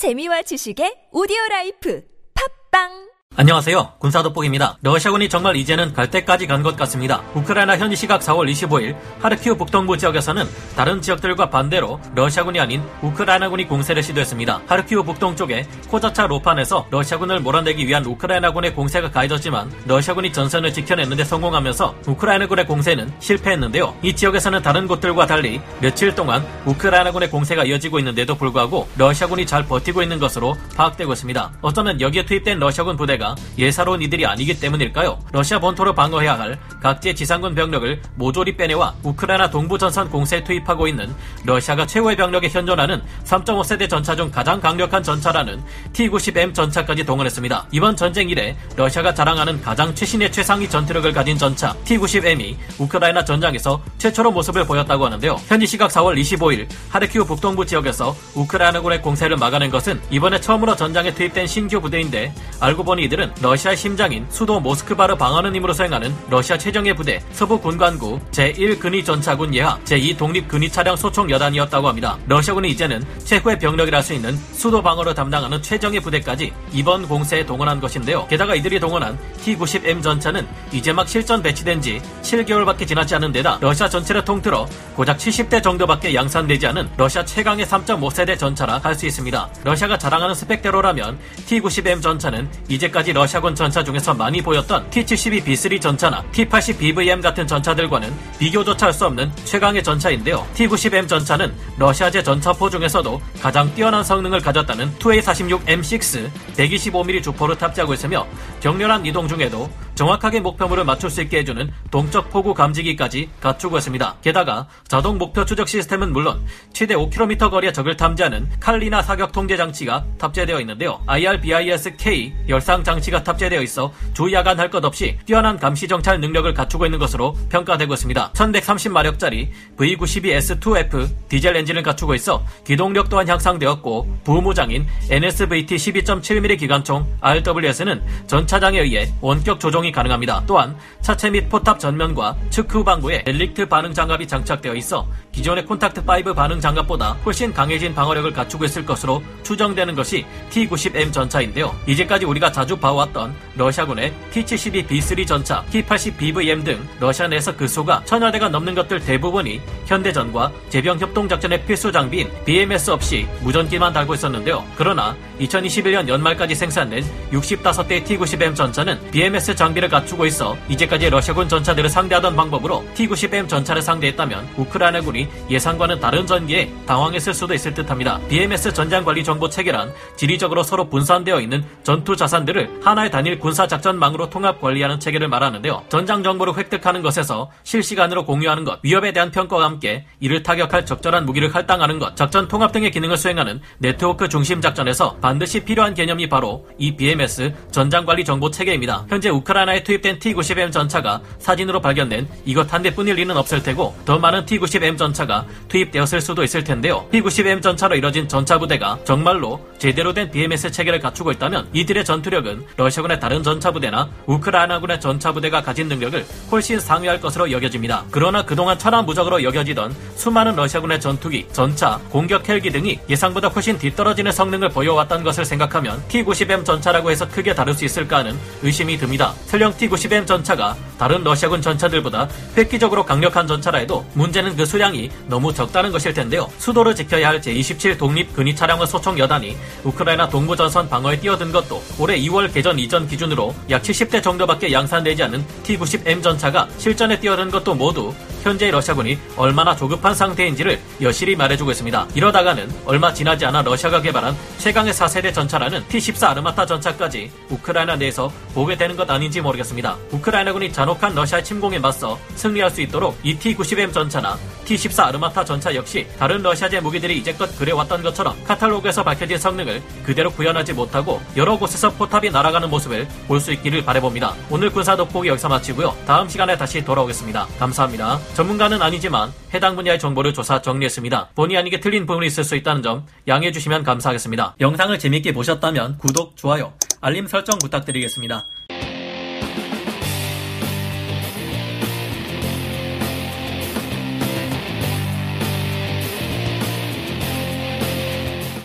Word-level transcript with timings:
재미와 0.00 0.40
지식의 0.48 1.12
오디오 1.12 1.36
라이프. 1.50 2.00
팟빵 2.32 3.09
안녕하세요. 3.40 3.94
군사돋보기입니다. 4.00 4.76
러시아군이 4.82 5.30
정말 5.30 5.56
이제는 5.56 5.94
갈 5.94 6.10
때까지 6.10 6.46
간 6.46 6.62
것 6.62 6.76
같습니다. 6.76 7.22
우크라이나 7.32 7.78
현지 7.78 7.96
시각 7.96 8.20
4월 8.20 8.52
25일 8.52 8.94
하르키우 9.22 9.56
북동부 9.56 9.96
지역에서는 9.96 10.46
다른 10.76 11.00
지역들과 11.00 11.48
반대로 11.48 11.98
러시아군이 12.14 12.60
아닌 12.60 12.82
우크라이나군이 13.00 13.66
공세를 13.66 14.02
시도했습니다. 14.02 14.60
하르키우 14.66 15.04
북동쪽에 15.04 15.66
코자차 15.88 16.26
로판에서 16.26 16.86
러시아군을 16.90 17.40
몰아내기 17.40 17.86
위한 17.86 18.04
우크라이나군의 18.04 18.74
공세가 18.74 19.10
가해졌지만 19.10 19.72
러시아군이 19.86 20.34
전선을 20.34 20.74
지켜냈는데 20.74 21.24
성공하면서 21.24 21.94
우크라이나군의 22.08 22.66
공세는 22.66 23.10
실패했는데요. 23.20 23.94
이 24.02 24.12
지역에서는 24.12 24.60
다른 24.60 24.86
곳들과 24.86 25.24
달리 25.24 25.62
며칠 25.80 26.14
동안 26.14 26.46
우크라이나군의 26.66 27.30
공세가 27.30 27.64
이어지고 27.64 28.00
있는데도 28.00 28.34
불구하고 28.34 28.86
러시아군이 28.98 29.46
잘 29.46 29.64
버티고 29.64 30.02
있는 30.02 30.18
것으로 30.18 30.58
파악되고 30.76 31.14
있습니다. 31.14 31.52
어쩌면 31.62 32.02
여기에 32.02 32.26
투입된 32.26 32.58
러시아군 32.58 32.98
부대가 32.98 33.29
예사로운 33.58 34.02
이들이 34.02 34.26
아니기 34.26 34.58
때문일까요? 34.58 35.18
러시아 35.32 35.58
본토를 35.58 35.94
방어해야 35.94 36.38
할 36.38 36.58
각지의 36.82 37.14
지상군 37.14 37.54
병력을 37.54 38.00
모조리 38.16 38.56
빼내와 38.56 38.94
우크라이나 39.02 39.50
동부 39.50 39.78
전선 39.78 40.10
공세에 40.10 40.44
투입하고 40.44 40.86
있는 40.86 41.14
러시아가 41.44 41.86
최고의 41.86 42.16
병력에 42.16 42.48
현존하는 42.48 43.02
3.5세대 43.24 43.88
전차 43.88 44.16
중 44.16 44.30
가장 44.30 44.60
강력한 44.60 45.02
전차라는 45.02 45.62
T-90M 45.92 46.54
전차까지 46.54 47.04
동원했습니다. 47.04 47.66
이번 47.72 47.96
전쟁 47.96 48.28
이래 48.28 48.56
러시아가 48.76 49.12
자랑하는 49.14 49.60
가장 49.60 49.94
최신의 49.94 50.32
최상위 50.32 50.68
전투력을 50.68 51.12
가진 51.12 51.36
전차 51.36 51.74
T-90M이 51.84 52.56
우크라이나 52.78 53.24
전장에서 53.24 53.80
최초로 53.98 54.30
모습을 54.32 54.64
보였다고 54.64 55.04
하는데요. 55.06 55.36
현지 55.46 55.66
시각 55.66 55.90
4월 55.90 56.18
25일 56.20 56.66
하르키우 56.88 57.24
북동부 57.24 57.66
지역에서 57.66 58.16
우크라이나군의 58.34 59.02
공세를 59.02 59.36
막아낸 59.36 59.70
것은 59.70 60.00
이번에 60.10 60.40
처음으로 60.40 60.76
전장에 60.76 61.14
투입된 61.14 61.46
신규 61.46 61.80
부대인데 61.80 62.34
알고 62.60 62.84
보니 62.84 63.04
이들은 63.10 63.32
러시아 63.42 63.74
심장인 63.74 64.24
수도 64.30 64.60
모스크바를 64.60 65.18
방어하는 65.18 65.56
힘으로 65.56 65.72
수행하는 65.72 66.14
러시아 66.28 66.56
최정예 66.56 66.92
부대 66.92 67.20
서부 67.32 67.60
군관구 67.60 68.20
제1근위 68.30 69.04
전차군 69.04 69.52
예하 69.52 69.76
제2 69.80 70.16
독립근위 70.16 70.70
차량 70.70 70.94
소총 70.94 71.28
여단이었다고 71.28 71.88
합니다. 71.88 72.16
러시아군이 72.28 72.70
이제는 72.70 73.04
최고의 73.24 73.58
병력이라 73.58 73.98
할수 73.98 74.14
있는 74.14 74.36
수도 74.52 74.80
방어를 74.80 75.12
담당하는 75.12 75.60
최정예 75.60 75.98
부대까지 75.98 76.52
이번 76.72 77.08
공세에 77.08 77.44
동원한 77.44 77.80
것인데요. 77.80 78.28
게다가 78.28 78.54
이들이 78.54 78.78
동원한 78.78 79.18
T-90M 79.42 80.02
전차는 80.04 80.46
이제 80.70 80.92
막 80.92 81.08
실전 81.08 81.42
배치된 81.42 81.82
지 81.82 82.00
7개월밖에 82.22 82.86
지나지 82.86 83.16
않은 83.16 83.32
데다 83.32 83.58
러시아 83.60 83.88
전체를 83.88 84.24
통틀어 84.24 84.68
고작 84.94 85.18
70대 85.18 85.60
정도밖에 85.60 86.14
양산되지 86.14 86.64
않은 86.68 86.88
러시아 86.96 87.24
최강의 87.24 87.66
3.5세대 87.66 88.38
전차라 88.38 88.78
할 88.78 88.94
수 89.00 89.06
있습니다. 89.06 89.48
러시아가 89.64 89.96
자랑하는 89.96 90.34
스펙대로라면 90.34 91.18
T-90M 91.46 92.02
전차는 92.02 92.48
이제까지 92.68 92.99
이때까지 93.00 93.12
러시아군 93.12 93.54
전차 93.54 93.82
중에서 93.82 94.14
많이 94.14 94.40
보였던 94.42 94.90
T-72B3 94.90 95.80
전차나 95.80 96.22
T-80BVM 96.32 97.22
같은 97.22 97.46
전차들과는 97.46 98.12
비교조차 98.38 98.86
할 98.86 98.90
수 98.92 99.06
없는 99.06 99.30
최강의 99.44 99.82
전차인데요. 99.82 100.46
T-90M 100.54 101.08
전차는 101.08 101.52
러시아제 101.78 102.22
전차포 102.22 102.68
중에서도 102.68 103.20
가장 103.40 103.72
뛰어난 103.74 104.02
성능을 104.02 104.40
가졌다는 104.40 104.92
2A46M6 104.98 106.30
125mm 106.56 107.22
주포를 107.22 107.56
탑재하고 107.56 107.94
있으며 107.94 108.26
격렬한 108.60 109.06
이동 109.06 109.28
중에도 109.28 109.70
정확하게 110.00 110.40
목표물을 110.40 110.82
맞출 110.84 111.10
수 111.10 111.20
있게 111.20 111.40
해주는 111.40 111.70
동적 111.90 112.30
포구 112.30 112.54
감지기까지 112.54 113.28
갖추고 113.38 113.76
있습니다. 113.76 114.16
게다가 114.22 114.66
자동 114.88 115.18
목표 115.18 115.44
추적 115.44 115.68
시스템은 115.68 116.14
물론 116.14 116.42
최대 116.72 116.94
5km 116.94 117.50
거리의 117.50 117.74
적을 117.74 117.98
탐지하는 117.98 118.48
칼리나 118.60 119.02
사격 119.02 119.30
통제 119.30 119.58
장치가 119.58 120.06
탑재되어 120.16 120.58
있는데요. 120.60 121.02
IRBIS-K 121.06 122.32
열상 122.48 122.82
장치가 122.82 123.22
탑재되어 123.22 123.60
있어 123.60 123.92
주야간 124.14 124.58
할 124.58 124.70
것 124.70 124.82
없이 124.86 125.18
뛰어난 125.26 125.58
감시 125.58 125.86
정찰 125.86 126.18
능력을 126.18 126.54
갖추고 126.54 126.86
있는 126.86 126.98
것으로 126.98 127.36
평가되고 127.50 127.92
있습니다. 127.92 128.32
1130마력짜리 128.32 129.50
V92S2F 129.76 131.28
디젤 131.28 131.56
엔진을 131.56 131.82
갖추고 131.82 132.14
있어 132.14 132.42
기동력 132.64 133.10
또한 133.10 133.28
향상되었고 133.28 134.20
부무장인 134.24 134.86
NSVT 135.10 135.76
12.7mm 135.76 136.58
기관총 136.58 137.06
RWS는 137.20 138.00
전차장에 138.28 138.80
의해 138.80 139.12
원격 139.20 139.60
조종이 139.60 139.89
사용이 139.90 139.92
가능합니다. 139.92 140.44
또한 140.46 140.74
차체 141.02 141.30
및 141.30 141.48
포탑 141.48 141.78
전면과 141.78 142.36
측 142.50 142.72
후방부에 142.72 143.24
렐릭트 143.26 143.66
반응 143.66 143.92
장갑이 143.92 144.26
장착되어 144.26 144.74
있어 144.76 145.06
기존의 145.32 145.66
콘탁트 145.66 146.00
5 146.00 146.34
반응 146.34 146.60
장갑보다 146.60 147.16
훨씬 147.24 147.52
강해진 147.52 147.94
방어력을 147.94 148.32
갖추고 148.32 148.64
있을 148.64 148.86
것으로 148.86 149.22
추정되는 149.42 149.94
것이 149.94 150.24
T-90M 150.50 151.12
전차인데요. 151.12 151.74
이제까지 151.86 152.24
우리가 152.24 152.50
자주 152.52 152.76
봐왔던 152.76 153.34
러시아군의 153.56 154.12
T-72B3 154.32 155.26
전차, 155.26 155.64
T-80BVM 155.70 156.64
등 156.64 156.88
러시아 156.98 157.28
내에서 157.28 157.54
그 157.54 157.68
수가 157.68 158.02
천여 158.04 158.30
대가 158.30 158.48
넘는 158.48 158.74
것들 158.74 159.00
대부분이 159.00 159.60
현대전과 159.86 160.52
제병 160.68 160.98
협동 160.98 161.28
작전의 161.28 161.64
필수 161.64 161.92
장비인 161.92 162.30
BMS 162.44 162.90
없이 162.90 163.26
무전기만 163.40 163.92
달고 163.92 164.14
있었는데요. 164.14 164.64
그러나 164.76 165.16
2021년 165.40 166.08
연말까지 166.08 166.54
생산된 166.54 167.04
65대 167.32 168.04
T-90M 168.04 168.54
전차는 168.54 169.10
BMS 169.10 169.54
장비 169.54 169.79
를 169.80 169.88
갖추고 169.88 170.26
있어 170.26 170.56
이제까지 170.68 171.08
러시아군 171.08 171.48
전차들을 171.48 171.88
상대하던 171.88 172.36
방법으로 172.36 172.84
T-90M 172.94 173.48
전차를 173.48 173.80
상대했다면 173.80 174.48
우크라이나군이 174.58 175.26
예상과는 175.48 176.00
다른 176.00 176.26
전기에 176.26 176.70
당황했을 176.86 177.32
수도 177.32 177.54
있을 177.54 177.72
듯합니다. 177.72 178.20
BMS 178.28 178.74
전장관리 178.74 179.24
정보 179.24 179.48
체계란 179.48 179.92
지리적으로 180.16 180.62
서로 180.62 180.88
분산되어 180.88 181.40
있는 181.40 181.64
전투 181.82 182.14
자산들을 182.14 182.80
하나의 182.82 183.10
단일 183.10 183.38
군사 183.38 183.66
작전망으로 183.66 184.28
통합 184.28 184.60
관리하는 184.60 185.00
체계를 185.00 185.28
말하는데요. 185.28 185.84
전장 185.88 186.22
정보를 186.22 186.56
획득하는 186.58 187.00
것에서 187.00 187.50
실시간으로 187.62 188.26
공유하는 188.26 188.64
것, 188.64 188.80
위협에 188.82 189.12
대한 189.12 189.30
평가와 189.30 189.64
함께 189.64 190.04
이를 190.20 190.42
타격할 190.42 190.84
적절한 190.84 191.24
무기를 191.24 191.54
할당하는 191.54 191.98
것, 191.98 192.16
작전 192.16 192.48
통합 192.48 192.72
등의 192.72 192.90
기능을 192.90 193.16
수행하는 193.16 193.60
네트워크 193.78 194.28
중심 194.28 194.60
작전에서 194.60 195.16
반드시 195.22 195.64
필요한 195.64 195.94
개념이 195.94 196.28
바로 196.28 196.66
이 196.76 196.94
BMS 196.94 197.54
전장관리 197.70 198.24
정보 198.24 198.50
체계입니다. 198.50 199.06
현재 199.08 199.30
우크라이나 199.30 199.69
에 199.72 199.82
투입된 199.82 200.18
T-90M 200.18 200.72
전차가 200.72 201.20
사진으로 201.38 201.80
발견된 201.80 202.28
이것 202.44 202.72
한 202.72 202.82
대뿐일 202.82 203.16
리는 203.16 203.36
없을 203.36 203.62
테고 203.62 203.94
더 204.04 204.18
많은 204.18 204.44
T-90M 204.46 204.98
전차 204.98 205.20
전차가 205.20 205.46
투입되었을 205.68 206.20
수도 206.20 206.42
있을 206.42 206.64
텐데요. 206.64 207.06
P-90M 207.10 207.62
전차로 207.62 207.96
이뤄진 207.96 208.28
전차 208.28 208.58
부대가 208.58 208.98
정말로 209.04 209.60
제대로 209.78 210.12
된 210.12 210.30
BMS 210.30 210.70
체계를 210.70 211.00
갖추고 211.00 211.32
있다면 211.32 211.68
이들의 211.72 212.04
전투력은 212.04 212.64
러시아군의 212.76 213.20
다른 213.20 213.42
전차 213.42 213.70
부대나 213.70 214.08
우크라이나군의 214.26 215.00
전차 215.00 215.32
부대가 215.32 215.62
가진 215.62 215.88
능력을 215.88 216.24
훨씬 216.50 216.80
상회할 216.80 217.20
것으로 217.20 217.50
여겨집니다. 217.50 218.04
그러나 218.10 218.44
그동안 218.44 218.78
천하무적으로 218.78 219.42
여겨지던 219.42 219.94
수많은 220.16 220.56
러시아군의 220.56 221.00
전투기, 221.00 221.46
전차, 221.52 222.00
공격 222.10 222.48
헬기 222.48 222.70
등이 222.70 223.00
예상보다 223.08 223.48
훨씬 223.48 223.78
뒤떨어지는 223.78 224.32
성능을 224.32 224.70
보여왔던 224.70 225.22
것을 225.22 225.44
생각하면 225.44 226.02
T-90M 226.08 226.64
전차라고 226.64 227.10
해서 227.10 227.28
크게 227.28 227.54
다를 227.54 227.74
수 227.74 227.84
있을까 227.84 228.18
하는 228.18 228.38
의심이 228.62 228.96
듭니다. 228.96 229.34
설령 229.50 229.76
T-90M 229.76 230.28
전차가 230.28 230.76
다른 230.96 231.24
러시아군 231.24 231.60
전차들보다 231.60 232.28
획기적으로 232.56 233.04
강력한 233.04 233.48
전차라 233.48 233.80
해도 233.80 234.06
문제는 234.14 234.54
그 234.54 234.64
수량이 234.64 235.10
너무 235.26 235.52
적다는 235.52 235.90
것일 235.90 236.14
텐데요. 236.14 236.48
수도를 236.58 236.94
지켜야 236.94 237.30
할 237.30 237.40
제27 237.40 237.98
독립 237.98 238.32
근위 238.32 238.54
차량을 238.54 238.86
소총 238.86 239.18
여단이 239.18 239.56
우크라이나 239.82 240.28
동부 240.28 240.54
전선 240.54 240.88
방어에 240.88 241.18
뛰어든 241.18 241.50
것도 241.50 241.82
올해 241.98 242.16
2월 242.20 242.54
개전 242.54 242.78
이전 242.78 243.08
기준으로 243.08 243.52
약 243.70 243.82
70대 243.82 244.22
정도밖에 244.22 244.72
양산되지 244.72 245.24
않은 245.24 245.44
T-90M 245.64 246.22
전차가 246.22 246.68
실전에 246.78 247.18
뛰어든 247.18 247.50
것도 247.50 247.74
모두 247.74 248.14
현재 248.42 248.70
러시아군이 248.70 249.18
얼마나 249.36 249.74
조급한 249.76 250.14
상태인지를 250.14 250.80
여실히 251.02 251.36
말해주고 251.36 251.70
있습니다. 251.72 252.06
이러다가는 252.14 252.70
얼마 252.86 253.12
지나지 253.12 253.44
않아 253.46 253.62
러시아가 253.62 254.00
개발한 254.00 254.34
최강의 254.58 254.92
4세대 254.92 255.34
전차라는 255.34 255.84
T-14 255.88 256.28
아르마타 256.30 256.66
전차까지 256.66 257.30
우크라이나 257.50 257.96
내에서 257.96 258.32
보게 258.54 258.76
되는 258.76 258.96
것 258.96 259.10
아닌지 259.10 259.40
모르겠습니다. 259.40 259.96
우크라이나군이 260.12 260.72
잔혹한 260.72 261.14
러시아 261.14 261.42
침공에 261.42 261.78
맞서 261.78 262.18
승리할 262.36 262.70
수 262.70 262.80
있도록 262.82 263.18
이 263.22 263.36
T-90M 263.36 263.92
전차나 263.92 264.38
T-14 264.64 265.06
아르마타 265.06 265.44
전차 265.44 265.74
역시 265.74 266.06
다른 266.18 266.42
러시아제 266.42 266.80
무기들이 266.80 267.18
이제껏 267.18 267.56
그래왔던 267.58 268.02
것처럼 268.02 268.36
카탈로그에서 268.44 269.02
밝혀진 269.02 269.38
성능을 269.38 269.82
그대로 270.04 270.30
구현하지 270.30 270.72
못하고 270.74 271.20
여러 271.36 271.58
곳에서 271.58 271.90
포탑이 271.90 272.30
날아가는 272.30 272.70
모습을 272.70 273.08
볼 273.26 273.40
수 273.40 273.52
있기를 273.52 273.82
바래봅니다. 273.86 274.34
오늘 274.50 274.68
군사 274.70 274.94
돋보기 274.94 275.30
여기서 275.30 275.48
마치고요. 275.48 275.96
다음 276.06 276.28
시간에 276.28 276.58
다시 276.58 276.84
돌아오겠습니다. 276.84 277.46
감사합니다. 277.58 278.20
전문가는 278.34 278.80
아니지만 278.80 279.32
해당 279.52 279.76
분야의 279.76 279.98
정보를 279.98 280.32
조사 280.32 280.62
정리했습니다. 280.62 281.30
본의 281.34 281.58
아니게 281.58 281.80
틀린 281.80 282.06
부분이 282.06 282.26
있을 282.26 282.44
수 282.44 282.56
있다는 282.56 282.82
점 282.82 283.06
양해해 283.28 283.52
주시면 283.52 283.82
감사하겠습니다. 283.82 284.56
영상을 284.60 284.98
재밌게 284.98 285.32
보셨다면 285.32 285.98
구독, 285.98 286.36
좋아요, 286.36 286.72
알림 287.00 287.26
설정 287.26 287.58
부탁드리겠습니다. 287.58 288.46